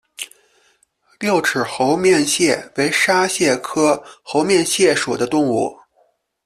[1.19, 5.77] 六齿猴面蟹为沙蟹科猴面蟹属的动物。